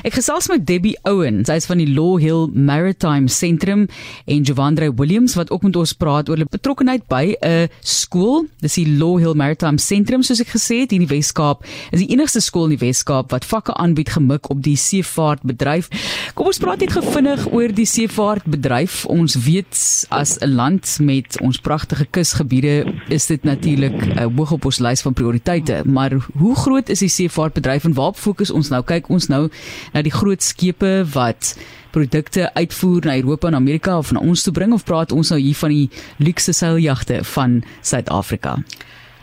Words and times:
Ek 0.00 0.16
gesels 0.16 0.48
met 0.48 0.64
Debbie 0.66 0.96
Owen, 1.06 1.42
sy 1.46 1.58
is 1.60 1.66
van 1.68 1.78
die 1.78 1.86
Law 1.86 2.16
Hill 2.18 2.48
Maritime 2.56 3.28
Sentrum 3.30 3.84
en 4.24 4.40
Jovandre 4.42 4.88
Williams 4.98 5.36
wat 5.38 5.52
ook 5.52 5.66
met 5.68 5.76
ons 5.78 5.92
praat 5.94 6.30
oor 6.30 6.40
hulle 6.40 6.48
betrokkeheid 6.50 7.04
by 7.12 7.36
'n 7.38 7.68
skool. 7.84 8.48
Dis 8.64 8.80
die 8.80 8.86
Law 8.98 9.20
Hill 9.20 9.36
Maritime 9.38 9.78
Sentrum 9.78 10.24
soos 10.24 10.40
ek 10.40 10.48
gesê 10.48 10.80
het 10.82 10.92
in 10.92 11.04
die 11.06 11.12
Wes-Kaap. 11.12 11.62
Is 11.92 12.00
die 12.00 12.10
enigste 12.10 12.40
skool 12.40 12.64
in 12.64 12.78
die 12.78 12.86
Wes-Kaap 12.86 13.30
wat 13.30 13.44
vakke 13.44 13.74
aanbied 13.74 14.08
gemik 14.08 14.50
op 14.50 14.62
die 14.62 14.76
seevaartbedryf. 14.76 15.88
Kom 16.34 16.46
ons 16.46 16.58
praat 16.58 16.80
net 16.80 16.92
gevinnig 16.92 17.52
oor 17.52 17.68
die 17.68 17.86
seevaartbedryf. 17.86 19.06
Ons 19.06 19.36
weet 19.44 20.06
as 20.10 20.38
'n 20.40 20.50
land 20.50 20.98
met 21.00 21.38
ons 21.40 21.58
pragtige 21.58 22.06
kusgebiede 22.10 22.92
is 23.08 23.26
dit 23.26 23.44
natuurlik 23.44 24.16
uh, 24.16 24.26
hoog 24.36 24.52
op 24.52 24.64
ons 24.64 24.78
lys 24.80 25.02
van 25.02 25.12
prioriteite, 25.12 25.82
maar 25.84 26.10
hoe 26.34 26.56
groot 26.56 26.88
is 26.88 26.98
die 26.98 27.08
seevaartbedryf 27.08 27.84
en 27.84 27.94
waar 27.94 28.14
fokus 28.14 28.50
ons 28.50 28.68
nou? 28.68 28.82
Kyk 28.82 29.08
ons 29.08 29.28
nou 29.28 29.50
na 29.92 30.02
die 30.02 30.14
groot 30.14 30.42
skepe 30.42 31.04
wat 31.14 31.56
produkte 31.92 32.54
uitvoer 32.54 33.04
na 33.04 33.16
Europa 33.16 33.48
en 33.48 33.54
Amerika 33.54 33.98
of 33.98 34.12
na 34.12 34.20
ons 34.20 34.42
toe 34.42 34.52
bring 34.52 34.72
of 34.72 34.84
praat 34.84 35.12
ons 35.12 35.30
nou 35.30 35.40
hier 35.40 35.56
van 35.56 35.70
die 35.70 35.90
luukse 36.16 36.52
seiljagte 36.52 37.24
van 37.34 37.62
Suid-Afrika? 37.82 38.58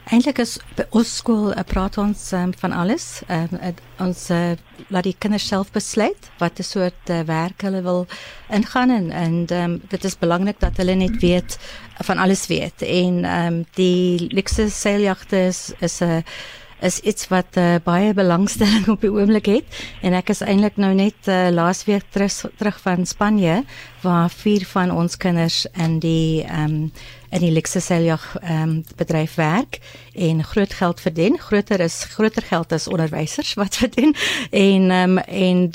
Eintlik 0.09 0.40
is 0.41 0.55
by 0.73 0.88
ons 0.98 1.09
skool 1.20 1.52
uh, 1.53 1.62
praat 1.70 2.00
ons 2.02 2.22
um, 2.34 2.50
van 2.58 2.73
alles. 2.73 3.03
Um, 3.30 3.52
uh, 3.62 3.73
ons 4.02 4.23
uh, 4.34 4.55
laat 4.90 5.05
die 5.05 5.14
kinders 5.22 5.45
self 5.45 5.70
besluit 5.76 6.30
wat 6.41 6.58
'n 6.58 6.66
soort 6.66 7.12
uh, 7.14 7.20
werk 7.30 7.62
hulle 7.62 7.84
wil 7.86 8.08
ingaan 8.50 8.89
en 8.89 9.12
en 9.12 9.36
um, 9.53 9.76
dit 9.89 10.03
is 10.03 10.17
belangrik 10.17 10.58
dat 10.59 10.81
hulle 10.81 10.95
net 10.98 11.22
weet 11.22 11.59
van 12.09 12.17
alles 12.17 12.48
weet. 12.48 12.81
En 12.81 13.22
um, 13.26 13.66
die 13.78 14.34
luukse 14.34 14.70
seiljagte 14.70 15.38
is 15.45 16.02
'n 16.02 16.09
uh, 16.09 16.22
is 16.82 17.00
iets 17.00 17.28
wat 17.28 17.58
uh, 17.58 17.76
baie 17.84 18.14
belangstelling 18.14 18.88
op 18.88 19.02
die 19.02 19.12
oomblik 19.12 19.46
het. 19.52 19.80
En 20.02 20.16
ek 20.18 20.32
is 20.34 20.42
eintlik 20.46 20.80
nou 20.80 20.94
net 20.96 21.28
uh, 21.28 21.50
laasweek 21.52 22.08
terug 22.14 22.46
terug 22.58 22.80
van 22.82 23.06
Spanje 23.06 23.64
waar 24.02 24.30
vier 24.32 24.66
van 24.66 24.92
ons 24.92 25.18
kinders 25.18 25.66
in 25.76 26.00
die 26.00 26.44
ehm 26.44 26.64
um, 26.64 26.92
in 27.30 27.44
die 27.45 27.52
Lexuseljag 27.53 28.23
ehm 28.42 28.62
um, 28.62 28.72
bedryf 28.98 29.36
werk 29.38 29.80
en 30.16 30.44
groot 30.44 30.73
geld 30.73 31.02
verdien. 31.02 31.38
Groter 31.40 31.80
is 31.80 32.03
groter 32.16 32.42
geld 32.42 32.73
as 32.73 32.88
onderwysers 32.88 33.53
wat 33.53 33.75
verdien. 33.84 34.16
En 34.50 34.92
ehm 34.92 35.18
um, 35.18 35.18
en 35.18 35.72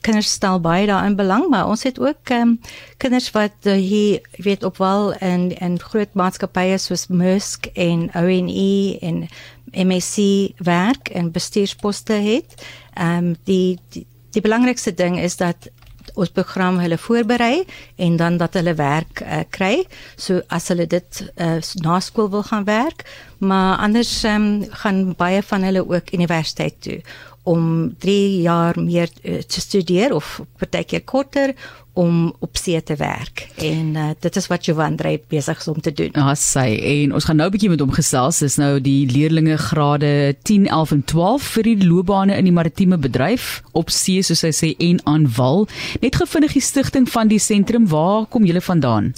kinders 0.00 0.30
stel 0.30 0.60
baie 0.60 0.86
daarin 0.86 1.16
belang 1.16 1.48
maar 1.50 1.68
ons 1.68 1.82
het 1.82 1.98
ook 2.00 2.30
um, 2.30 2.60
kinders 2.96 3.30
wat 3.30 3.54
uh, 3.66 3.72
hier 3.72 4.20
weet 4.36 4.64
op 4.64 4.78
wel 4.78 5.12
en 5.12 5.50
en 5.58 5.80
groot 5.80 6.14
maatskappye 6.14 6.78
soos 6.78 7.06
Maersk 7.06 7.66
en 7.74 8.10
ONE 8.14 8.98
en 9.00 9.28
MSc 9.72 10.16
werk 10.56 11.08
en 11.08 11.30
bestuursposte 11.30 12.12
het. 12.12 12.54
Ehm 12.94 13.16
um, 13.16 13.36
die, 13.44 13.78
die 13.88 14.06
die 14.30 14.42
belangrikste 14.44 14.94
ding 14.94 15.18
is 15.18 15.36
dat 15.36 15.70
ons 16.18 16.30
program 16.34 16.78
hulle 16.82 16.98
voorberei 16.98 17.64
en 17.96 18.16
dan 18.16 18.36
dat 18.36 18.54
hulle 18.58 18.74
werk 18.74 19.22
uh, 19.22 19.40
kry. 19.50 19.84
So 20.16 20.42
as 20.48 20.68
hulle 20.68 20.86
dit 20.86 21.20
uh, 21.36 21.58
na 21.84 22.00
skool 22.00 22.30
wil 22.30 22.42
gaan 22.42 22.64
werk, 22.64 23.04
maar 23.38 23.78
anders 23.78 24.12
um, 24.24 24.66
gaan 24.82 25.14
baie 25.16 25.42
van 25.42 25.62
hulle 25.62 25.84
ook 25.88 26.12
universiteit 26.12 26.80
toe 26.82 27.00
om 27.48 27.94
3 27.98 28.40
jaar 28.44 28.76
meer 28.80 29.08
uh, 29.22 29.40
te 29.40 29.60
studeer 29.60 30.14
of 30.14 30.40
partykeer 30.60 31.04
korter 31.08 31.54
om 31.98 32.28
op 32.44 32.58
see 32.60 32.78
te 32.82 32.94
werk 33.00 33.48
en 33.64 33.96
uh, 33.98 34.10
dit 34.22 34.36
is 34.38 34.46
wat 34.50 34.68
Jovandre 34.68 35.16
besig 35.32 35.58
is 35.58 35.68
om 35.70 35.80
te 35.82 35.92
doen. 35.92 36.12
Ja, 36.14 36.34
sy 36.38 36.66
en 36.92 37.14
ons 37.16 37.26
gaan 37.26 37.40
nou 37.40 37.48
'n 37.48 37.54
bietjie 37.56 37.72
met 37.72 37.82
hom 37.82 37.94
gesels. 37.94 38.38
Dis 38.44 38.58
nou 38.60 38.78
die 38.80 39.08
leerlinge 39.10 39.56
grade 39.58 40.36
10, 40.42 40.68
11 40.68 40.92
en 40.92 41.04
12 41.04 41.50
vir 41.56 41.62
die 41.70 41.86
loopbane 41.86 42.36
in 42.36 42.44
die 42.44 42.54
maritieme 42.54 42.98
bedryf 42.98 43.62
op 43.72 43.90
see 43.90 44.22
soos 44.22 44.44
hy 44.46 44.52
sê 44.54 44.74
en 44.78 45.00
aan 45.04 45.26
wal. 45.36 45.66
Net 46.00 46.16
gevindig 46.16 46.52
die 46.52 46.62
stigting 46.62 47.08
van 47.08 47.28
die 47.28 47.42
sentrum, 47.42 47.88
waar 47.88 48.26
kom 48.26 48.44
julle 48.44 48.62
vandaan? 48.62 49.14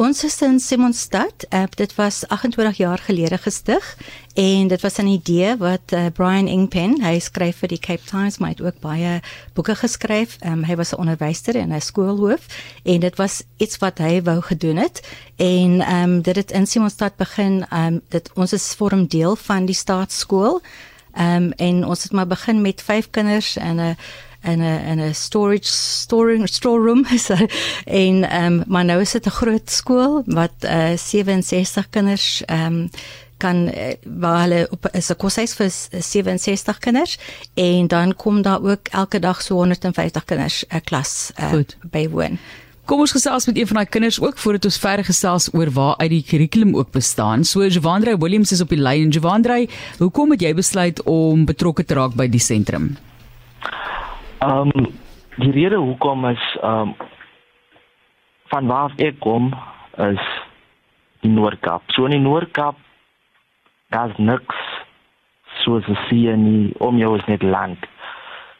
Ons 0.00 0.24
is 0.24 0.38
in 0.40 0.56
Simonstad. 0.60 1.44
Uh, 1.52 1.64
dit 1.76 1.94
was 1.94 2.22
28 2.28 2.76
jaar 2.76 2.98
gelede 2.98 3.38
gestig 3.38 3.96
en 4.34 4.68
dit 4.68 4.80
was 4.80 4.96
'n 4.96 5.06
idee 5.06 5.56
wat 5.56 5.92
uh, 5.92 6.06
Brian 6.12 6.48
Ingpen, 6.48 7.02
hy 7.02 7.18
skryf 7.18 7.56
vir 7.56 7.68
die 7.68 7.78
Cape 7.78 8.04
Times, 8.04 8.38
maar 8.38 8.48
hy 8.48 8.54
het 8.54 8.64
ook 8.64 8.80
baie 8.80 9.20
boeke 9.54 9.74
geskryf. 9.74 10.38
Um, 10.46 10.64
hy 10.64 10.76
was 10.76 10.92
'n 10.92 10.96
onderwyser 10.96 11.56
en 11.56 11.72
'n 11.72 11.80
skoolhoof 11.80 12.46
en 12.82 13.00
dit 13.00 13.16
was 13.16 13.42
iets 13.56 13.78
wat 13.78 13.98
hy 13.98 14.22
wou 14.22 14.40
gedoen 14.40 14.76
het 14.76 15.02
en 15.36 15.92
um, 15.94 16.22
dit 16.22 16.36
het 16.36 16.50
in 16.50 16.66
Simonstad 16.66 17.16
begin. 17.16 17.64
Um, 17.72 18.00
dit 18.08 18.30
ons 18.34 18.52
is 18.52 18.74
vorm 18.74 19.06
deel 19.06 19.36
van 19.36 19.66
die 19.66 19.74
staatskool. 19.74 20.60
Ehm 21.12 21.42
um, 21.42 21.52
en 21.52 21.86
ons 21.86 22.02
het 22.02 22.12
maar 22.12 22.26
begin 22.26 22.60
met 22.60 22.82
vyf 22.82 23.10
kinders 23.10 23.56
en 23.56 23.76
'n 23.76 23.78
uh, 23.78 23.94
in 24.42 24.60
'n 24.60 24.84
in 24.90 25.00
'n 25.00 25.14
storage 25.14 25.68
storing 25.68 26.48
storeroom 26.48 27.04
so 27.26 27.34
en 27.84 28.28
ehm 28.28 28.44
um, 28.44 28.64
maar 28.66 28.84
nou 28.84 29.00
is 29.00 29.12
dit 29.12 29.26
'n 29.26 29.30
groot 29.30 29.70
skool 29.70 30.22
wat 30.26 30.52
uh, 30.64 30.92
eh, 30.92 30.98
67 30.98 31.88
kinders 31.90 32.42
ehm 32.46 32.66
um, 32.66 32.90
kan 33.36 33.56
uh, 33.56 33.94
waar 34.04 34.40
hulle 34.40 34.66
op 34.70 34.88
is 34.92 35.10
'n 35.10 35.16
koshuis 35.16 35.54
vir 35.54 35.70
67 36.02 36.78
kinders 36.78 37.18
en 37.54 37.86
dan 37.86 38.16
kom 38.16 38.42
daar 38.42 38.62
ook 38.62 38.88
elke 38.88 39.18
dag 39.18 39.42
so 39.42 39.54
150 39.54 40.24
kinders 40.24 40.64
'n 40.68 40.80
klas 40.84 41.32
uh, 41.40 41.52
bywoon. 41.90 42.38
Kom 42.84 43.00
ons 43.00 43.12
gesels 43.14 43.46
met 43.46 43.56
een 43.56 43.66
van 43.66 43.76
daai 43.76 43.88
kinders 43.88 44.20
ook 44.20 44.38
voordat 44.38 44.64
ons 44.64 44.78
verder 44.78 45.04
gesels 45.04 45.48
oor 45.54 45.70
waar 45.70 45.96
uit 45.96 46.10
die 46.10 46.24
kurrikulum 46.26 46.76
ook 46.76 46.90
bestaan. 46.90 47.44
So 47.44 47.66
Javandre 47.66 48.16
Williams 48.18 48.52
is 48.52 48.60
op 48.60 48.68
die 48.68 48.78
lyn 48.78 49.02
en 49.02 49.10
Javandre, 49.10 49.68
hoekom 49.98 50.30
het 50.30 50.40
jy 50.40 50.54
besluit 50.54 51.02
om 51.02 51.44
betrokke 51.44 51.84
te 51.84 51.94
raak 51.94 52.14
by 52.18 52.26
die 52.28 52.42
sentrum? 52.42 52.96
Ehm 54.42 54.70
um, 54.74 54.86
die 55.36 55.50
rede 55.50 55.76
hoekom 55.76 56.24
is 56.28 56.44
ehm 56.60 56.88
um, 56.88 56.94
van 58.52 58.66
waar 58.66 58.92
ek 58.96 59.20
kom 59.20 59.52
is 59.96 60.24
die 61.20 61.30
Noord-Kaap. 61.30 61.82
So 61.94 62.04
in 62.04 62.16
die 62.16 62.24
Noord-Kaap 62.24 62.76
daar's 63.94 64.16
niks 64.16 64.58
soos 65.62 65.86
'n 65.86 65.98
see 66.08 66.36
nie 66.36 66.74
om 66.78 66.98
jou 66.98 67.14
is 67.18 67.24
net 67.26 67.42
land. 67.42 67.86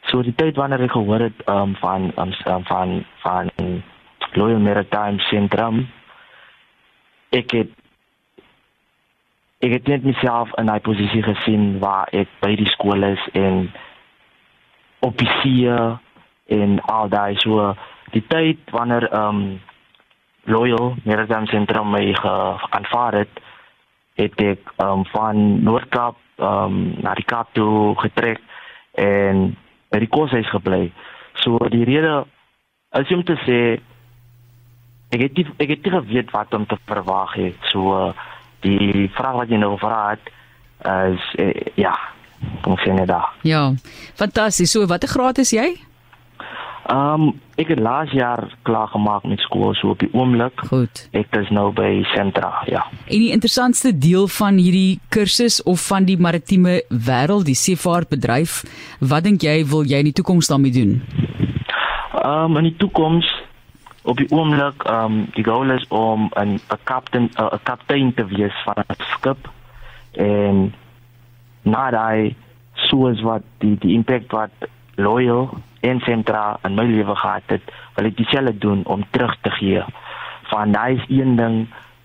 So 0.07 0.21
die 0.21 0.35
tyd 0.35 0.55
wanneer 0.55 0.81
ek 0.87 0.95
gehoor 0.95 1.19
het 1.19 1.43
ehm 1.45 1.57
um, 1.57 1.75
van 1.75 2.11
um, 2.17 2.63
van 2.71 3.05
van 3.25 3.51
Loyal 4.33 4.59
Maritime 4.59 5.19
Centrum 5.19 5.87
ek 7.29 7.51
het 7.51 7.71
ek 9.59 9.71
het 9.71 9.87
net 9.87 10.03
myself 10.03 10.49
in 10.57 10.69
'n 10.71 10.81
posisie 10.81 11.23
gesien 11.23 11.79
waar 11.79 12.07
ek 12.11 12.29
by 12.39 12.55
die 12.55 12.71
skool 12.71 13.03
is 13.03 13.27
en 13.33 13.71
op 15.03 15.17
die 15.19 15.29
see 15.41 15.67
en 16.57 16.79
al 16.81 17.09
daai 17.11 17.35
so 17.43 17.73
die 18.15 18.23
tyd 18.27 18.71
wanneer 18.71 19.09
ehm 19.11 19.43
um, 19.43 19.61
loyal 20.45 20.95
Maritime 21.07 21.47
Centrum 21.47 21.91
my 21.91 22.03
aanvaar 22.69 23.19
het 23.21 23.41
het 24.19 24.41
ek 24.41 24.73
ehm 24.75 24.89
um, 24.89 25.05
van 25.15 25.63
Noord-Kaap 25.63 26.19
ehm 26.37 26.75
um, 26.75 26.77
na 27.05 27.13
die 27.19 27.27
Kaap 27.27 27.53
toe 27.53 27.95
getrek 28.01 28.41
en 28.99 29.55
by 29.89 29.99
die 30.01 30.09
koshuis 30.09 30.49
gebly. 30.49 30.91
So 31.41 31.57
die 31.69 31.85
rede 31.85 32.23
is 32.99 33.11
om 33.13 33.23
te 33.23 33.37
sê 33.45 33.59
ek 35.13 35.21
het 35.27 35.35
die, 35.37 35.45
ek 35.57 35.75
het 35.75 35.85
nie 35.85 35.93
geweet 35.93 36.31
wat 36.33 36.53
om 36.53 36.65
te 36.65 36.77
verwag 36.85 37.35
het. 37.37 37.57
So 37.73 38.13
die 38.65 39.09
vraag 39.13 39.41
wat 39.41 39.51
jy 39.51 39.59
nou 39.61 39.75
gevra 39.75 40.15
het 40.15 40.31
is 40.83 41.29
eh, 41.39 41.73
ja 41.79 41.93
kom 42.61 42.77
sien 42.77 42.95
net 42.95 43.07
daar. 43.07 43.29
Ja. 43.41 43.73
Fantasties. 44.15 44.71
So 44.71 44.85
watter 44.85 45.09
graad 45.09 45.37
is 45.37 45.51
jy? 45.51 45.73
Ehm 46.83 47.21
um, 47.21 47.41
ek 47.55 47.69
het 47.69 47.79
laas 47.79 48.11
jaar 48.11 48.41
klaar 48.67 48.87
gemaak 48.91 49.23
met 49.23 49.39
skool 49.39 49.75
so 49.77 49.93
op 49.93 49.99
die 49.99 50.09
oomblik. 50.11 50.65
Goed. 50.67 51.05
Ek 51.15 51.31
is 51.39 51.49
nou 51.53 51.69
by 51.71 52.01
Sentra, 52.11 52.63
ja. 52.67 52.81
En 53.07 53.21
die 53.21 53.31
interessantste 53.31 53.93
deel 53.97 54.27
van 54.27 54.57
hierdie 54.59 54.99
kursus 55.13 55.61
of 55.63 55.85
van 55.87 56.03
die 56.03 56.17
maritieme 56.17 56.81
wêreld, 56.89 57.45
die 57.47 57.55
seevaartbedryf, 57.55 58.63
wat 58.99 59.23
dink 59.23 59.45
jy 59.47 59.61
wil 59.69 59.87
jy 59.87 60.01
in 60.03 60.11
die 60.11 60.17
toekoms 60.19 60.51
daarmee 60.51 60.75
doen? 60.75 60.99
Ehm 62.19 62.51
um, 62.51 62.57
in 62.57 62.71
die 62.71 62.77
toekoms 62.77 63.31
op 64.03 64.19
die 64.19 64.27
oomblik 64.35 64.83
ehm 64.83 65.05
um, 65.05 65.25
die 65.39 65.43
doel 65.43 65.71
is 65.77 65.87
om 65.87 66.29
'n 66.35 66.59
'n 66.59 66.83
kaptein 66.83 67.31
'n 67.31 67.63
kaptein 67.63 68.13
te 68.13 68.25
wees 68.25 68.55
van 68.65 68.83
'n 68.83 69.03
skip 69.15 69.49
en 70.11 70.73
na 71.63 71.89
daai 71.91 72.35
soos 72.89 73.21
wat 73.21 73.45
die 73.63 73.75
die 73.81 73.93
impak 73.97 74.31
wat 74.31 74.67
loyal 74.95 75.49
en 75.83 75.99
sentra 76.05 76.59
in 76.63 76.75
my 76.75 76.85
lewe 76.87 77.15
gehad 77.15 77.43
het, 77.51 77.71
wil 77.95 78.07
ek 78.09 78.17
dieselfde 78.17 78.53
doen 78.63 78.83
om 78.85 79.03
terug 79.11 79.33
te 79.43 79.51
gee. 79.59 79.83
Van 80.51 80.71
daai 80.71 80.95
is 80.95 81.05
een 81.09 81.35
ding, 81.35 81.57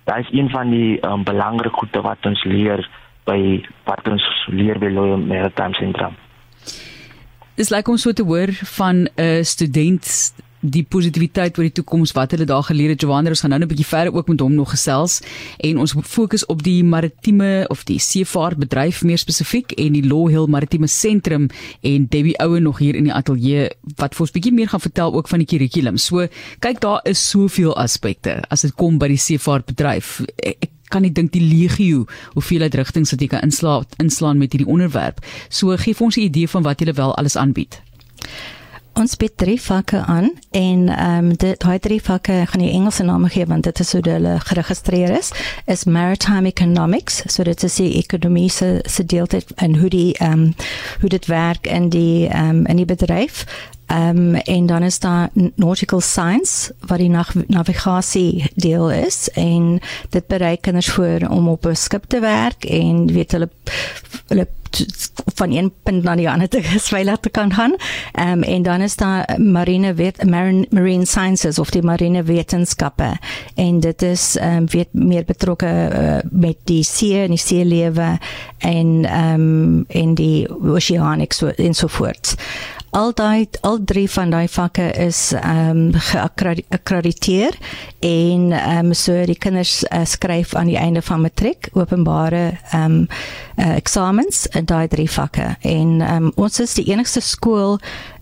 daai 0.09 0.21
is 0.25 0.33
een 0.33 0.51
van 0.51 0.71
die 0.71 0.99
um, 1.07 1.25
belangrike 1.25 1.77
goede 1.79 2.03
wat 2.03 2.27
ons 2.27 2.43
leer 2.45 2.83
by 3.29 3.39
wat 3.87 4.09
ons 4.09 4.25
leer 4.49 4.81
by 4.81 4.91
loyal 4.93 5.21
maritime 5.21 5.77
centrum. 5.79 6.17
Dis 7.59 7.71
like 7.75 7.91
om 7.91 7.99
so 7.99 8.13
te 8.15 8.25
hoor 8.27 8.53
van 8.79 9.09
'n 9.17 9.45
student 9.45 10.07
die 10.71 10.85
positiwiteit 10.85 11.59
oor 11.59 11.67
die 11.69 11.75
toekoms 11.81 12.13
wat 12.17 12.35
hulle 12.35 12.47
daar 12.49 12.63
geleer 12.63 12.95
het. 12.95 13.03
Johan, 13.05 13.27
ons 13.29 13.41
gaan 13.41 13.51
nou 13.51 13.61
'n 13.61 13.69
bietjie 13.69 13.87
verder 13.87 14.15
ook 14.15 14.29
met 14.29 14.41
hom 14.41 14.55
nog 14.55 14.71
gesels 14.71 15.21
en 15.59 15.79
ons 15.79 15.95
fokus 16.03 16.47
op 16.47 16.63
die 16.63 16.85
maritieme 16.85 17.65
of 17.69 17.85
die 17.85 17.99
seevaartbedryf 17.99 19.03
meer 19.03 19.19
spesifiek 19.19 19.73
en 19.73 19.93
die 19.93 20.07
Law 20.07 20.29
Hill 20.29 20.47
Maritieme 20.47 20.87
Sentrum 20.87 21.49
en 21.81 22.07
Debbie 22.09 22.39
Oue 22.39 22.61
nog 22.61 22.79
hier 22.79 22.95
in 22.95 23.05
die 23.05 23.13
ateljee 23.13 23.71
wat 23.97 24.15
vir 24.15 24.21
ons 24.21 24.31
bietjie 24.31 24.53
meer 24.53 24.69
gaan 24.69 24.81
vertel 24.81 25.15
ook 25.15 25.29
van 25.29 25.39
die 25.39 25.47
kurrikulum. 25.47 25.97
So, 25.97 26.27
kyk 26.59 26.81
daar 26.81 27.01
is 27.05 27.29
soveel 27.31 27.77
aspekte 27.77 28.43
as 28.49 28.61
dit 28.61 28.75
kom 28.75 28.99
by 28.99 29.09
die 29.09 29.17
seevaartbedryf. 29.17 30.21
Ek 30.37 30.71
kan 30.89 31.05
nie 31.05 31.13
dink 31.13 31.33
die 31.35 31.45
legio 31.45 32.07
hoeveelheid 32.35 32.77
rigtings 32.81 33.13
wat 33.13 33.21
jy 33.23 33.31
kan 33.33 33.45
inslaan 33.47 33.85
inslaan 34.03 34.41
met 34.41 34.55
hierdie 34.55 34.69
onderwerp. 34.69 35.21
So 35.49 35.77
gee 35.77 35.95
vir 35.95 36.05
ons 36.05 36.17
'n 36.17 36.29
idee 36.29 36.49
van 36.49 36.63
wat 36.63 36.81
jy 36.81 36.93
wel 36.93 37.15
alles 37.15 37.37
aanbied. 37.37 37.81
Ons 38.99 39.15
bied 39.15 39.37
drie 39.39 39.61
vakke 39.63 40.01
aan 40.11 40.33
en 40.51 40.89
ehm 40.89 41.25
um, 41.25 41.37
dit 41.37 41.61
daai 41.63 41.79
drie 41.79 42.01
vakke 42.03 42.41
gaan 42.51 42.63
die 42.65 42.73
Engelse 42.75 43.05
name 43.07 43.29
gee 43.31 43.47
want 43.47 43.63
dit 43.65 43.81
is 43.81 43.93
hoe 43.93 44.01
hulle 44.03 44.33
geregistreer 44.41 45.11
is 45.19 45.31
is 45.67 45.85
maritime 45.85 46.49
economics. 46.49 47.23
So 47.27 47.43
dit 47.47 47.63
is 47.63 47.77
die 47.79 47.93
ekonomie 48.03 48.51
se 48.51 48.81
se 48.85 49.05
deel 49.05 49.27
dit 49.27 49.53
en 49.57 49.79
hoe 49.79 49.89
die 49.89 50.19
ehm 50.19 50.33
um, 50.33 50.55
hoe 51.01 51.09
dit 51.09 51.27
werk 51.27 51.67
in 51.67 51.89
die 51.89 52.29
ehm 52.29 52.49
um, 52.49 52.67
in 52.67 52.77
die 52.77 52.91
bedryf 52.91 53.45
Ehm 53.89 54.17
um, 54.19 54.35
en 54.35 54.67
dan 54.67 54.83
is 54.83 54.99
daar 54.99 55.29
nautical 55.55 56.01
science 56.01 56.75
wat 56.81 56.99
die 56.99 57.09
nav 57.09 57.35
navigasie 57.47 58.51
deel 58.55 58.91
is 58.91 59.29
en 59.29 59.81
dit 60.11 60.27
bereik 60.27 60.61
kinders 60.61 60.91
voor 60.91 61.27
om 61.29 61.49
op 61.49 61.67
'n 61.67 61.75
skip 61.75 62.05
te 62.05 62.21
werk 62.21 62.65
en 62.65 63.13
weet 63.13 63.33
hulle 63.33 63.49
hulle 64.27 64.47
van 65.35 65.53
een 65.53 65.73
punt 65.83 66.03
na 66.03 66.15
die 66.17 66.31
ander 66.31 66.49
te 66.49 66.63
veilig 66.93 67.17
te 67.21 67.29
kan 67.29 67.55
gaan. 67.55 67.75
Ehm 68.13 68.31
um, 68.31 68.43
en 68.43 68.63
dan 68.63 68.81
is 68.81 68.97
daar 68.97 69.41
marine 69.41 69.95
wet 69.95 70.25
marine, 70.25 70.67
marine 70.71 71.07
sciences 71.07 71.59
of 71.59 71.71
die 71.71 71.83
marine 71.83 72.23
wetenskappe 72.23 73.19
en 73.55 73.81
dit 73.81 74.03
is 74.03 74.37
ehm 74.37 74.57
um, 74.57 74.67
weet 74.67 74.89
meer 74.93 75.25
betrokke 75.25 75.91
uh, 75.93 76.31
met 76.31 76.57
die 76.65 76.83
see 76.83 77.23
en 77.23 77.29
die 77.29 77.39
seelewe 77.39 78.19
en 78.59 79.05
ehm 79.05 79.41
um, 79.41 79.85
in 79.89 80.15
die 80.15 80.49
oceanics 80.63 81.43
en 81.43 81.75
so 81.75 81.87
voort 81.87 82.37
al 82.91 83.13
daai 83.13 83.49
al 83.61 83.79
drie 83.85 84.09
van 84.11 84.31
daai 84.31 84.49
vakke 84.49 84.89
is 85.07 85.33
ehm 85.33 85.71
um, 85.71 85.93
geakkrediteer 85.93 87.57
en 88.01 88.53
ehm 88.53 88.87
um, 88.87 88.95
so 88.95 89.25
die 89.27 89.39
kinders 89.39 89.85
uh, 89.85 90.05
skryf 90.05 90.55
aan 90.55 90.67
die 90.67 90.79
einde 90.79 91.03
van 91.03 91.21
matriek 91.21 91.69
openbare 91.73 92.59
ehm 92.71 92.85
um, 92.85 93.07
uh, 93.57 93.77
eksamens 93.77 94.47
in 94.47 94.65
daai 94.65 94.89
drie 94.89 95.11
vakke 95.11 95.57
en 95.61 96.01
ehm 96.01 96.29
um, 96.31 96.33
ons 96.37 96.61
is 96.61 96.75
die 96.75 96.89
enigste 96.93 97.21
skool 97.21 97.79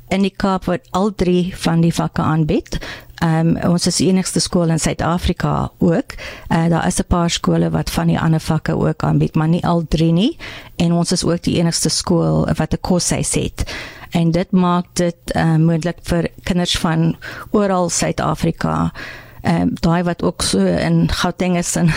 in 0.08 0.22
die 0.22 0.34
Kaap 0.36 0.64
wat 0.70 0.86
al 0.90 1.14
drie 1.14 1.50
van 1.56 1.80
die 1.82 1.94
vakke 1.94 2.22
aanbied. 2.22 2.78
Ehm 3.22 3.56
um, 3.56 3.72
ons 3.72 3.86
is 3.86 3.96
die 4.02 4.08
enigste 4.10 4.40
skool 4.40 4.70
in 4.70 4.78
Suid-Afrika 4.78 5.70
ook. 5.78 6.14
Uh, 6.50 6.66
daar 6.68 6.86
is 6.86 6.98
'n 6.98 7.08
paar 7.08 7.30
skole 7.30 7.70
wat 7.70 7.90
van 7.90 8.06
die 8.06 8.20
ander 8.20 8.40
vakke 8.40 8.76
ook 8.76 9.02
aanbied, 9.02 9.34
maar 9.34 9.48
nie 9.48 9.64
al 9.66 9.84
drie 9.88 10.12
nie. 10.12 10.38
En 10.76 10.92
ons 10.92 11.12
is 11.12 11.24
ook 11.24 11.42
die 11.42 11.58
enigste 11.58 11.88
skool 11.88 12.48
wat 12.56 12.72
'n 12.72 12.80
koshuis 12.80 13.34
het 13.34 13.64
en 14.10 14.30
dit 14.30 14.50
maak 14.50 14.86
dit 14.92 15.36
uh, 15.36 15.56
moontlik 15.56 15.98
vir 16.02 16.28
kinders 16.42 16.78
van 16.78 17.16
oral 17.50 17.90
Suid-Afrika. 17.90 18.92
Ehm 19.46 19.60
um, 19.60 19.70
daai 19.80 20.02
wat 20.02 20.22
ook 20.22 20.42
so 20.42 20.58
in 20.58 21.08
Gauteng 21.12 21.56
is 21.56 21.76
en 21.76 21.92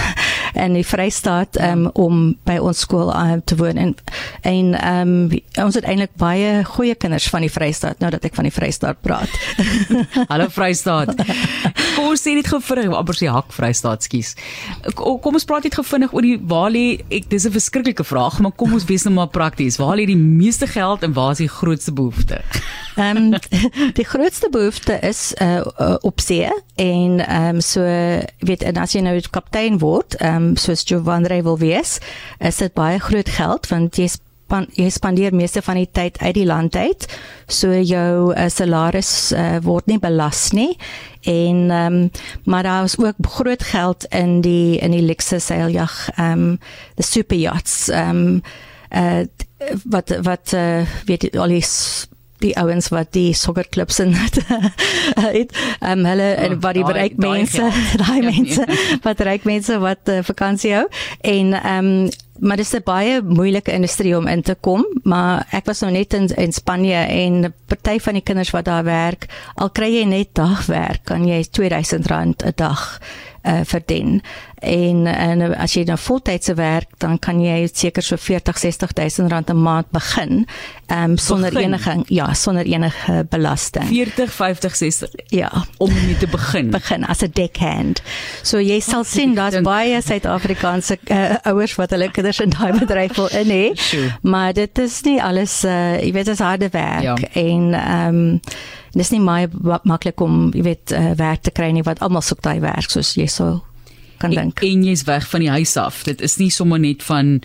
in 0.54 0.74
die 0.78 0.86
Vrystaat 0.86 1.60
um, 1.62 1.88
om 1.94 2.22
by 2.48 2.58
ons 2.58 2.84
skool 2.86 3.12
uh, 3.14 3.38
te 3.46 3.58
woon 3.60 3.78
en 3.78 3.96
en 4.48 4.72
um, 4.80 5.14
ons 5.62 5.76
het 5.76 5.86
eintlik 5.86 6.16
baie 6.20 6.64
goeie 6.66 6.96
kinders 6.96 7.28
van 7.30 7.46
die 7.46 7.52
Vrystaat 7.52 8.00
nou 8.00 8.12
dat 8.14 8.26
ek 8.26 8.38
van 8.38 8.48
die 8.48 8.54
Vrystaat 8.54 9.02
praat. 9.06 9.30
Hallo 10.32 10.50
Vrystaat. 10.54 11.14
Kom 11.96 12.10
ons 12.12 12.24
sê 12.24 12.36
net 12.38 12.50
gou 12.50 12.62
vinnig 12.64 12.96
amper 12.96 13.18
se 13.18 13.30
hak 13.32 13.52
Vrystaat 13.56 14.08
skus. 14.08 14.36
Kom 14.96 15.36
ons 15.36 15.48
praat 15.50 15.68
net 15.68 15.78
gou 15.78 15.86
vinnig 15.86 16.14
oor 16.16 16.26
die 16.26 16.38
waar 16.50 16.72
lê 16.74 16.86
ek 17.10 17.30
dis 17.32 17.46
'n 17.46 17.56
verskriklike 17.56 18.06
vraag 18.08 18.40
maar 18.40 18.56
kom 18.56 18.74
ons 18.74 18.88
wees 18.90 19.06
nou 19.06 19.14
maar 19.16 19.32
prakties. 19.34 19.78
Waar 19.78 19.98
lê 19.98 20.06
die 20.06 20.20
meeste 20.20 20.68
geld 20.68 21.04
en 21.04 21.14
waar 21.14 21.32
is 21.32 21.44
die 21.44 21.52
grootste 21.52 21.94
behoefte? 21.94 22.42
Ehm 23.00 23.18
um, 23.18 23.40
die 24.00 24.06
grootste 24.06 24.50
behoefte 24.50 25.00
is 25.02 25.34
uh, 25.42 25.96
op 26.02 26.20
see 26.20 26.50
en 26.76 27.20
ehm 27.20 27.56
um, 27.56 27.62
so 27.62 27.82
weet 28.40 28.64
en 28.64 28.78
as 28.82 28.96
jy 28.96 29.04
nou 29.06 29.16
kaptein 29.32 29.80
word 29.80 30.16
ehm 30.20 30.36
um, 30.36 30.39
soos 30.60 30.86
Giovanni 30.88 31.42
wil 31.44 31.58
wees, 31.62 32.00
is 32.40 32.58
dit 32.58 32.74
baie 32.74 33.00
groot 33.00 33.30
geld 33.30 33.68
want 33.70 34.00
jy 34.00 34.08
span, 34.10 34.68
jy 34.74 34.90
spandeer 34.90 35.36
meeste 35.36 35.62
van 35.62 35.78
die 35.80 35.90
tyd 35.92 36.18
uit 36.22 36.36
die 36.36 36.46
land 36.46 36.76
uit. 36.76 37.08
So 37.48 37.74
jou 37.74 38.34
uh, 38.34 38.48
salaris 38.50 39.32
uh, 39.32 39.58
word 39.66 39.88
nie 39.88 40.00
belas 40.00 40.50
nie 40.58 40.78
en 41.28 41.70
ehm 41.70 41.94
um, 41.94 42.12
maar 42.46 42.64
daar 42.64 42.84
is 42.84 42.98
ook 42.98 43.16
groot 43.22 43.64
geld 43.64 44.06
in 44.06 44.42
die 44.42 44.78
in 44.80 44.92
die 44.92 45.04
luxe 45.04 45.40
seiljag 45.40 46.10
ehm 46.16 46.32
um, 46.32 46.60
the 46.96 47.04
super 47.04 47.38
yachts 47.38 47.90
ehm 47.90 48.10
um, 48.10 48.42
uh, 48.90 49.26
wat 49.84 50.18
wat 50.22 50.54
uh, 50.54 50.82
weet 51.06 51.38
al 51.38 51.48
die 51.48 51.66
die 52.40 52.56
ouens 52.58 52.88
wat 52.94 53.12
die 53.16 53.34
sokkerklubs 53.34 54.00
in 54.00 54.14
het 54.14 54.40
ehm 55.20 56.00
um, 56.00 56.06
hulle 56.06 56.30
oh, 56.38 56.56
wat 56.64 56.74
die 56.78 56.86
bereik 56.86 57.18
mense 57.18 57.70
daai 58.02 58.22
ja, 58.22 58.32
mense 58.32 58.66
wat 59.04 59.22
ryk 59.28 59.44
mense 59.48 59.80
wat 59.80 60.12
uh, 60.12 60.24
vakansie 60.24 60.74
hou. 60.78 60.88
En 61.22 61.54
ehm 61.54 61.94
um, 61.94 62.10
maar 62.40 62.58
dit 62.58 62.66
is 62.66 62.74
'n 62.74 62.84
baie 62.84 63.22
moeilike 63.22 63.72
industrie 63.72 64.18
om 64.18 64.28
in 64.28 64.42
te 64.42 64.56
kom 64.60 64.86
maar 65.04 65.48
ek 65.52 65.66
was 65.66 65.80
nou 65.80 65.92
net 65.92 66.14
in, 66.14 66.28
in 66.36 66.54
Spanje 66.54 66.96
en 66.96 67.54
party 67.66 68.00
van 68.00 68.14
die 68.14 68.24
kinders 68.24 68.52
wat 68.52 68.66
daar 68.66 68.84
werk 68.84 69.26
al 69.56 69.70
kry 69.70 69.90
jy 70.00 70.06
net 70.06 70.34
dagwerk 70.34 71.04
kan 71.04 71.28
jy 71.28 71.44
R2000 71.44 72.46
'n 72.46 72.54
dag 72.56 73.00
uh, 73.44 73.60
verdien. 73.64 74.22
En 74.60 75.06
en 75.08 75.56
as 75.56 75.74
jy 75.74 75.86
nou 75.88 75.96
voltydse 75.98 76.54
werk, 76.60 76.90
dan 77.00 77.20
kan 77.20 77.40
jy 77.40 77.70
seker 77.72 78.04
so 78.04 78.20
40 78.20 78.58
60000 78.60 79.32
rand 79.32 79.50
'n 79.50 79.62
maand 79.62 79.90
begin, 79.92 80.46
ehm 80.88 81.12
um, 81.12 81.18
sonder 81.18 81.54
begin. 81.54 81.74
enige 81.74 82.04
ja, 82.08 82.34
sonder 82.34 82.66
enige 82.66 83.26
belasting. 83.30 83.88
40 83.88 84.32
50 84.32 84.76
60. 84.76 85.10
Ja, 85.28 85.66
om 85.78 85.94
mee 85.94 86.18
te 86.18 86.28
begin. 86.28 86.70
begin 86.80 87.06
as 87.06 87.22
'n 87.22 87.32
deckhand. 87.34 88.02
So 88.42 88.60
jy 88.60 88.80
sal 88.80 89.04
sien 89.04 89.36
daar's 89.36 89.62
baie 89.62 90.02
Suid-Afrikaanse 90.02 90.98
uh, 91.08 91.36
ouers 91.44 91.76
wat 91.76 91.90
hulle 91.90 92.12
kinders 92.12 92.29
in 92.38 92.54
daai 92.54 92.80
bedryf 92.80 93.16
wil 93.18 93.30
in 93.34 93.50
hê. 93.54 93.64
Maar 94.22 94.54
dit 94.54 94.78
is 94.78 95.02
nie 95.04 95.18
alles 95.24 95.64
uh, 95.66 95.98
jy 95.98 96.12
weet 96.14 96.30
dit 96.30 96.36
is 96.36 96.44
harde 96.46 96.70
werk 96.70 97.04
ja. 97.04 97.16
en 97.34 97.74
ehm 97.74 98.20
um, 98.20 98.40
dis 98.94 99.12
nie 99.14 99.22
baie 99.22 99.50
maklik 99.84 100.22
om 100.22 100.50
jy 100.54 100.64
weet 100.66 100.94
uh, 100.98 101.12
werk 101.18 101.42
te 101.46 101.52
kry 101.54 101.70
nie 101.72 101.86
wat 101.86 102.00
almal 102.02 102.22
soek 102.26 102.42
daai 102.42 102.60
werk 102.60 102.90
soos 102.90 103.14
jy 103.18 103.28
sou 103.30 103.60
kan 104.20 104.34
dink. 104.36 104.60
En 104.66 104.84
jy's 104.84 105.04
weg 105.08 105.28
van 105.30 105.40
die 105.40 105.50
huis 105.50 105.76
af. 105.78 106.04
Dit 106.04 106.22
is 106.22 106.38
nie 106.38 106.50
sommer 106.52 106.80
net 106.80 107.04
van 107.04 107.40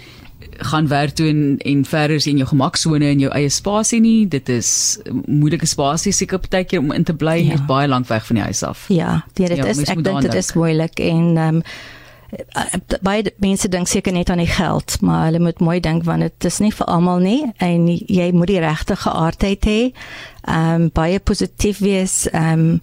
gaan 0.65 0.89
werk 0.89 1.15
toe 1.19 1.29
en 1.29 1.59
en 1.59 1.85
verder 1.85 2.17
is 2.17 2.27
in 2.27 2.37
jou 2.37 2.49
gemaksone 2.49 3.09
in 3.11 3.19
jou 3.19 3.33
eie 3.33 3.49
spasie 3.49 4.01
nie. 4.01 4.29
Dit 4.29 4.49
is 4.49 4.99
moeilike 5.27 5.67
spasie 5.67 6.13
seker 6.13 6.39
partykeer 6.39 6.83
om 6.83 6.93
in 6.93 7.05
te 7.05 7.15
bly 7.15 7.39
ja. 7.41 7.55
net 7.55 7.67
baie 7.67 7.89
lank 7.89 8.09
weg 8.09 8.27
van 8.27 8.41
die 8.41 8.45
huis 8.45 8.63
af. 8.63 8.87
Ja, 8.89 9.25
dit 9.33 9.57
ja, 9.57 9.67
is 9.67 9.85
ek 9.89 10.05
dink 10.05 10.27
dit 10.27 10.35
is 10.35 10.55
moeilik 10.55 10.99
en 11.01 11.37
ehm 11.37 11.61
um, 11.61 11.63
baie 13.01 13.33
mense 13.43 13.69
dink 13.69 13.89
seker 13.89 14.13
net 14.13 14.31
aan 14.31 14.43
die 14.43 14.51
geld, 14.51 15.01
maar 15.01 15.25
hulle 15.29 15.39
moet 15.39 15.61
mooi 15.61 15.81
dink 15.81 16.05
want 16.05 16.21
dit 16.21 16.45
is 16.45 16.59
nie 16.59 16.73
vir 16.73 16.87
almal 16.87 17.19
nie 17.19 17.43
en 17.59 17.89
jy 17.91 18.31
moet 18.33 18.53
die 18.53 18.63
regte 18.65 18.97
geaardheid 18.97 19.65
hê. 19.65 19.81
Ehm 20.45 20.75
um, 20.75 20.89
baie 20.93 21.19
positief 21.21 21.79
wees. 21.79 22.25
Ehm 22.33 22.65
um, 22.65 22.81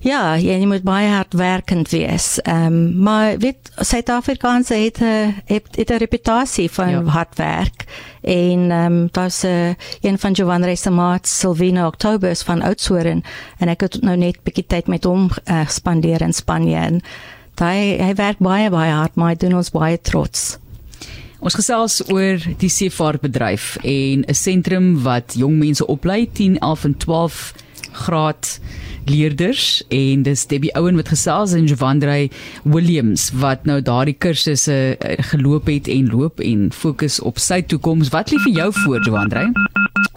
ja, 0.00 0.36
jy 0.40 0.64
moet 0.64 0.84
baie 0.84 1.08
hardwerkend 1.12 1.90
wees. 1.92 2.38
Ehm 2.42 2.72
um, 2.72 3.02
maar 3.04 3.36
weet 3.38 3.70
Suid-Afrikaanse 3.76 4.74
het 4.74 5.00
'n 5.00 5.34
het, 5.44 5.76
het 5.76 5.90
'n 5.90 5.96
reputasie 5.96 6.70
van 6.70 6.88
ja. 6.88 7.02
hard 7.02 7.36
werk 7.36 7.84
en 8.20 8.70
ehm 8.70 8.92
um, 8.92 9.08
daar's 9.10 9.42
'n 9.42 9.46
uh, 9.46 9.74
een 10.00 10.18
van 10.18 10.34
Giovanni 10.34 10.76
se 10.76 10.90
maat 10.90 11.26
Silvino 11.26 11.86
Octobers 11.86 12.42
van 12.42 12.62
Oudtshoorn 12.62 13.24
en 13.58 13.68
ek 13.68 13.80
het 13.80 14.02
nou 14.02 14.16
net 14.16 14.36
'n 14.36 14.42
bietjie 14.42 14.66
tyd 14.66 14.86
met 14.86 15.04
hom 15.04 15.30
uh, 15.44 15.68
spandeer 15.68 16.20
in 16.20 16.32
Spanje 16.32 16.76
en 16.76 17.02
hy 17.60 17.96
hy 18.00 18.14
werk 18.18 18.38
baie 18.42 18.70
baie 18.70 18.92
hard, 18.92 19.16
maar 19.16 19.34
hy 19.34 19.38
doen 19.40 19.58
ons 19.60 19.72
baie 19.74 19.98
trots. 19.98 20.58
Ons 21.40 21.56
gesels 21.56 22.02
oor 22.12 22.36
die 22.60 22.68
seevaartbedryf 22.68 23.78
en 23.80 24.24
'n 24.28 24.34
sentrum 24.34 25.02
wat 25.02 25.34
jong 25.34 25.56
mense 25.58 25.86
oplei 25.86 26.28
10, 26.32 26.58
11 26.60 26.84
en 26.84 26.96
12 26.96 27.54
graad 27.92 28.60
leerders 29.04 29.82
en 29.88 30.22
dis 30.22 30.46
Debbie 30.46 30.74
Owen 30.78 30.96
wat 30.96 31.08
gesels 31.08 31.52
en 31.52 31.66
Jovandrey 31.66 32.30
Williams 32.62 33.30
wat 33.40 33.64
nou 33.64 33.80
daardie 33.80 34.16
kursusse 34.18 34.96
uh, 34.98 35.16
geloop 35.32 35.66
het 35.66 35.88
en 35.88 36.10
loop 36.12 36.40
en 36.40 36.70
fokus 36.72 37.20
op 37.20 37.38
sy 37.38 37.62
toekoms. 37.62 38.12
Wat 38.14 38.30
lê 38.30 38.38
vir 38.44 38.52
jou 38.52 38.72
voor 38.84 39.00
Jovandrey? 39.00 39.48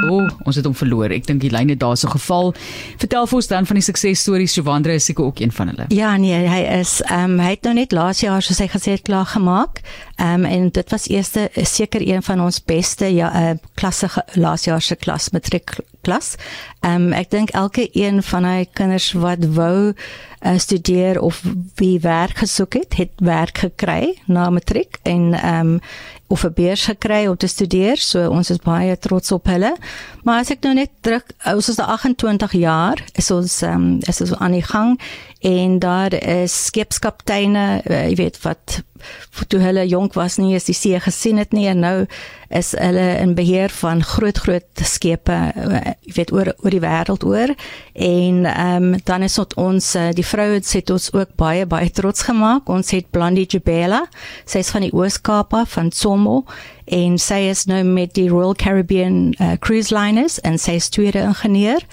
O, 0.03 0.19
oh, 0.19 0.29
ons 0.47 0.57
het 0.59 0.65
hom 0.67 0.75
verloor. 0.75 1.13
Ek 1.15 1.27
dink 1.27 1.41
die 1.43 1.51
lyn 1.53 1.71
het 1.71 1.81
daar 1.81 1.97
so 1.99 2.11
geval. 2.11 2.53
Vertel 3.01 3.27
vir 3.29 3.39
ons 3.39 3.49
dan 3.51 3.67
van 3.69 3.79
die 3.79 3.85
suksesstories. 3.85 4.55
Jovandre 4.57 4.97
is 4.99 5.07
seker 5.09 5.29
ook 5.29 5.39
een 5.43 5.53
van 5.55 5.71
hulle. 5.71 5.87
Ja, 5.95 6.15
nee, 6.17 6.43
hy 6.49 6.61
is 6.79 6.99
ehm 7.07 7.37
um, 7.37 7.39
hy 7.43 7.53
het 7.55 7.67
nou 7.67 7.75
net 7.77 7.95
laas 7.95 8.23
jaar 8.23 8.43
soos 8.43 8.61
hy 8.61 8.69
gesê 8.71 8.97
het 8.97 9.05
klaar 9.07 9.29
gemaak. 9.33 9.81
Ehm 10.17 10.43
um, 10.43 10.49
en 10.49 10.69
dit 10.75 10.93
was 10.95 11.07
eerste 11.11 11.49
seker 11.53 12.03
een 12.07 12.23
van 12.23 12.41
ons 12.41 12.61
beste 12.65 13.09
ja 13.13 13.31
uh, 13.33 13.55
klasse 13.79 14.09
laasjaarse 14.33 14.95
klas 14.95 15.31
matriek 15.35 15.77
klas. 16.01 16.35
Ehm 16.81 17.09
um, 17.09 17.13
ek 17.17 17.31
dink 17.31 17.55
elke 17.55 17.87
een 17.91 18.23
van 18.23 18.45
hy 18.45 18.65
kinders 18.73 19.11
wat 19.13 19.45
wou 19.55 19.93
uh, 19.93 20.57
studeer 20.57 21.21
of 21.21 21.41
wie 21.79 21.99
werk 21.99 22.43
gesoek 22.43 22.73
het, 22.73 22.97
het 22.99 23.13
werk 23.23 23.63
gekry 23.65 24.17
na 24.25 24.49
matriek 24.49 24.99
en 25.03 25.33
ehm 25.33 25.75
um, 25.75 25.79
of 26.33 26.43
'n 26.43 26.53
beurs 26.53 26.85
gekry 26.85 27.27
om 27.27 27.37
te 27.37 27.47
studeer. 27.47 27.97
So 27.97 28.29
ons 28.29 28.49
is 28.49 28.57
baie 28.57 28.97
trots 28.97 29.31
op 29.31 29.45
hulle. 29.47 29.75
Maar 30.23 30.39
as 30.39 30.49
ek 30.49 30.63
nou 30.63 30.73
net 30.73 30.89
druk, 31.01 31.31
ons 31.45 31.69
is 31.69 31.77
28 31.77 32.51
jaar, 32.51 33.03
is 33.13 33.31
ons 33.31 33.61
ehm 33.61 33.75
um, 33.75 33.99
is 34.07 34.21
ons 34.21 34.33
aan 34.35 34.51
die 34.51 34.65
gang 34.65 34.99
en 35.39 35.79
daar 35.79 36.13
is 36.13 36.65
skepskapteine, 36.65 37.81
uh, 37.85 38.07
jy 38.09 38.15
weet 38.15 38.41
wat 38.41 38.81
toe 39.47 39.59
hulle 39.59 39.85
jonk 39.87 40.13
was 40.13 40.37
nie 40.37 40.55
is 40.55 40.69
die 40.69 40.77
see 40.77 40.99
gesien 40.99 41.37
het 41.41 41.53
nie 41.53 41.67
en 41.71 41.79
nou 41.83 41.95
is 42.53 42.73
hulle 42.77 43.05
in 43.17 43.33
beheer 43.35 43.69
van 43.73 44.03
groot 44.05 44.37
groot 44.37 44.83
skepe 44.85 45.37
jy 46.05 46.13
weet 46.17 46.33
oor 46.33 46.53
oor 46.63 46.73
die 46.73 46.83
wêreld 46.83 47.25
oor. 47.25 47.55
En 47.93 48.45
ehm 48.45 48.93
um, 48.93 48.99
dan 49.03 49.23
is 49.23 49.39
ons 49.39 49.95
eh, 49.95 50.09
die 50.13 50.25
vrouens 50.25 50.73
het 50.73 50.89
ons 50.89 51.09
ook 51.13 51.35
baie 51.35 51.65
baie 51.65 51.89
trots 51.91 52.23
gemaak 52.29 52.69
ons 52.69 52.91
het 52.91 53.09
Blondie 53.11 53.45
Jubela 53.45 54.03
sy 54.45 54.63
is 54.63 54.71
van 54.73 54.85
die 54.85 54.93
Oos-Kaap 54.93 55.53
van 55.67 55.89
Tsomo 55.89 56.43
en 56.85 57.17
sy 57.17 57.43
is 57.49 57.65
nou 57.65 57.83
met 57.83 58.13
die 58.17 58.29
Royal 58.29 58.55
Caribbean 58.55 59.33
uh, 59.39 59.53
Cruise 59.59 59.93
Liners 59.95 60.39
en 60.41 60.57
sy 60.59 60.77
is 60.79 60.89
tweede 60.89 61.21
ingenieur 61.23 61.83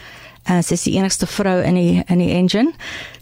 Uh, 0.51 0.59
sy 0.67 0.75
is 0.75 0.83
die 0.89 0.97
enigste 0.99 1.29
vrou 1.31 1.61
in 1.63 1.77
die 1.79 2.03
in 2.11 2.19
die 2.19 2.33
engine 2.35 2.73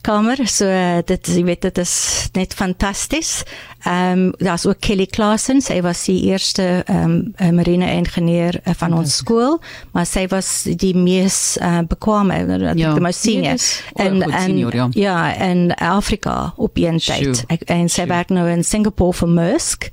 kamer. 0.07 0.41
So 0.49 0.65
uh, 0.65 1.01
dit 1.05 1.29
jy 1.35 1.43
weet 1.45 1.67
dit 1.67 1.81
is 1.83 1.95
net 2.39 2.55
fantasties. 2.57 3.43
Ehm 3.85 4.13
um, 4.13 4.23
daar's 4.41 4.67
ook 4.67 4.81
Kelly 4.81 5.07
Klassen. 5.07 5.61
Sy 5.63 5.81
was 5.85 6.05
die 6.09 6.23
eerste 6.31 6.83
ehm 6.87 7.19
um, 7.37 7.55
marine 7.59 7.91
ingenieur 7.93 8.61
uh, 8.65 8.73
van 8.81 8.97
ons 8.97 9.19
skool, 9.21 9.59
maar 9.93 10.07
sy 10.09 10.25
was 10.33 10.63
die 10.65 10.95
mees 10.97 11.59
uh, 11.61 11.83
bekwame, 11.89 12.41
ja. 12.59 12.95
die 12.95 13.05
most 13.05 13.21
senior. 13.21 13.61
En 13.95 14.23
en 14.23 14.57
ja. 14.59 14.89
ja, 14.93 15.19
in 15.51 15.75
Afrika 15.75 16.53
op 16.57 16.77
een 16.77 16.99
tyd. 16.99 17.45
En 17.67 17.89
sy 17.89 18.07
werk 18.07 18.33
nou 18.33 18.49
in 18.51 18.65
Singapore 18.65 19.13
vir 19.13 19.29
Maersk. 19.29 19.91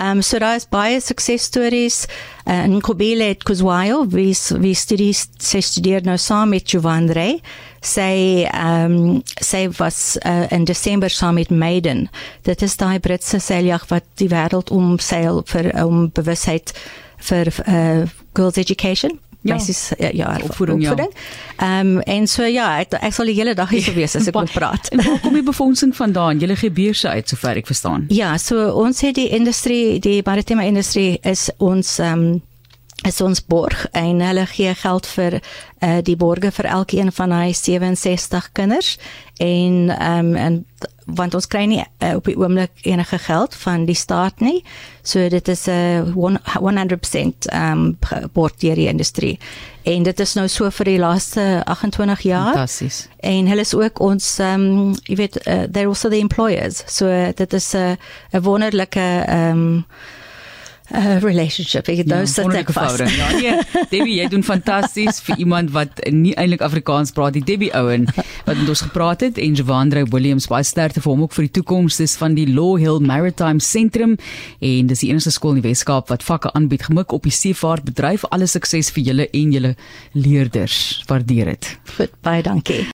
Ehm 0.00 0.16
um, 0.16 0.22
so 0.22 0.38
daar 0.38 0.54
is 0.56 0.68
baie 0.68 1.00
suksesstories. 1.00 2.06
Uh, 2.48 2.64
in 2.64 2.80
Kobile 2.80 3.24
het 3.24 3.42
Kuswayo 3.42 4.06
wie 4.08 4.32
wie 4.58 4.74
studeer 4.74 5.18
sy 5.36 5.60
studeer 5.60 6.02
nou 6.02 6.16
saam 6.16 6.48
met 6.48 6.70
Jovandre. 6.70 7.40
Sy 7.84 8.46
ehm 8.48 8.96
um, 8.96 9.22
sy 9.44 9.66
was 9.76 10.16
uh, 10.24 10.46
in 10.50 10.64
Desember 10.64 11.10
saam 11.10 11.34
met 11.34 11.50
Maiden. 11.50 12.08
Dit 12.48 12.62
is 12.62 12.76
daai 12.80 12.98
Britse 12.98 13.38
seiljag 13.38 13.84
wat 13.92 14.08
die 14.14 14.32
wêreld 14.32 14.72
omseil 14.72 15.42
vir 15.52 15.72
om 15.84 16.06
um, 16.06 16.10
bewusheid 16.16 16.72
vir 17.28 17.52
uh, 17.66 18.08
girls 18.32 18.56
education 18.56 19.20
Ja, 19.42 19.54
basis 19.54 19.92
ja, 19.98 20.10
ja 20.12 20.36
opvoeding. 20.44 20.82
Ja. 20.82 20.92
Ehm 20.92 21.08
ja. 21.58 21.80
um, 21.80 22.00
en 22.00 22.26
so 22.28 22.44
ja, 22.44 22.66
ek, 22.80 22.92
ek 23.00 23.14
sal 23.16 23.30
die 23.30 23.36
hele 23.38 23.54
dag 23.54 23.70
hier 23.72 23.84
gewees 23.90 24.16
as 24.16 24.28
ek 24.28 24.36
moet 24.36 24.52
praat. 24.52 24.90
en 24.92 25.00
waar 25.04 25.20
kom 25.24 25.34
die 25.34 25.44
befondsing 25.46 25.96
vandaan? 25.96 26.38
Julle 26.38 26.56
gee 26.60 26.70
beurse 26.70 27.08
uit 27.08 27.28
sover 27.28 27.56
ek 27.56 27.66
verstaan. 27.66 28.04
Ja, 28.12 28.36
so 28.38 28.68
ons 28.82 29.00
het 29.00 29.16
die 29.16 29.28
industrie, 29.28 29.98
die 29.98 30.20
maritieme 30.26 30.66
industrie 30.68 31.18
is 31.22 31.48
ons 31.58 31.98
ehm 31.98 32.28
um, 32.28 32.38
is 33.06 33.20
ons 33.20 33.40
borg 33.46 33.86
en 33.96 34.20
hulle 34.20 34.46
gee 34.46 34.74
geld 34.74 35.06
vir 35.06 35.38
uh, 35.40 35.98
die 36.04 36.16
borge 36.16 36.50
vir 36.52 36.68
elkeen 36.68 37.12
van 37.12 37.32
hy 37.32 37.52
67 37.56 38.50
kinders 38.52 38.98
en 39.40 39.88
ehm 39.96 40.32
um, 40.32 40.36
en 40.36 40.64
want 41.10 41.34
ons 41.34 41.46
kry 41.50 41.64
nie 41.66 41.80
uh, 41.80 42.12
op 42.14 42.28
die 42.28 42.36
oomblik 42.38 42.84
enige 42.86 43.18
geld 43.18 43.54
van 43.64 43.84
die 43.88 43.96
staat 43.98 44.40
nie. 44.40 44.60
So 45.02 45.28
dit 45.28 45.48
is 45.48 45.66
'n 45.66 46.14
uh, 46.14 46.36
100% 46.54 47.48
ehm 47.50 47.72
um, 47.72 47.98
bord 48.32 48.60
deur 48.60 48.74
die 48.74 48.88
industrie. 48.88 49.38
En 49.82 50.02
dit 50.02 50.20
is 50.20 50.34
nou 50.34 50.48
so 50.48 50.70
vir 50.70 50.84
die 50.84 50.98
laaste 50.98 51.62
28 51.64 52.20
jaar. 52.20 52.52
Fantasties. 52.52 53.08
En 53.20 53.46
hulle 53.46 53.60
is 53.60 53.74
ook 53.74 54.00
ons 54.00 54.38
ehm 54.38 54.60
um, 54.60 54.94
jy 55.04 55.16
weet 55.16 55.46
uh, 55.46 55.62
they're 55.72 55.88
also 55.88 56.08
the 56.08 56.18
employers. 56.18 56.82
So 56.86 57.06
uh, 57.06 57.28
dit 57.34 57.52
is 57.52 57.72
'n 57.72 57.76
uh, 57.76 57.96
'n 58.32 58.42
wonderlike 58.42 59.24
ehm 59.26 59.50
um, 59.50 59.86
uh, 60.94 61.18
relationship. 61.22 61.88
Ek 61.88 62.02
het 62.02 62.10
nou 62.10 62.22
sit 62.30 62.48
ek 62.58 62.72
vas. 62.74 62.98
Ja, 63.00 63.30
nee, 63.36 63.86
Debbie, 63.90 64.16
jy 64.20 64.28
doen 64.32 64.44
fantasties 64.46 65.20
vir 65.26 65.40
iemand 65.42 65.72
wat 65.74 66.02
nie 66.12 66.34
eintlik 66.40 66.64
Afrikaans 66.66 67.14
praat 67.16 67.38
nie. 67.38 67.44
Debbie 67.46 67.72
Owen 67.76 68.08
wat 68.46 68.56
met 68.56 68.68
ons 68.68 68.84
gepraat 68.86 69.24
het 69.26 69.40
en 69.40 69.56
Javandre 69.58 70.04
Williams 70.10 70.48
baie 70.50 70.66
sterkte 70.66 71.02
vir 71.04 71.12
hom 71.12 71.24
ook 71.26 71.36
vir 71.36 71.48
die 71.48 71.54
toekoms 71.60 72.00
dis 72.00 72.16
van 72.20 72.36
die 72.38 72.48
Law 72.50 72.76
Hill 72.80 73.00
Maritime 73.04 73.62
Sentrum 73.64 74.16
en 74.60 74.90
dis 74.90 75.04
die 75.04 75.10
enigste 75.12 75.34
skool 75.34 75.56
in 75.56 75.62
die 75.62 75.68
Weskaap 75.70 76.10
wat 76.12 76.26
vakke 76.26 76.52
aanbied 76.58 76.88
gemik 76.90 77.14
op 77.16 77.26
die 77.28 77.34
seevaartbedryf. 77.34 78.26
Alle 78.34 78.50
sukses 78.50 78.92
vir 78.94 79.10
julle 79.10 79.28
en 79.30 79.58
julle 79.58 79.74
leerders. 80.12 81.02
Waardeer 81.10 81.54
dit. 81.54 81.74
Goed, 81.96 82.16
baie 82.24 82.42
dankie. 82.46 82.90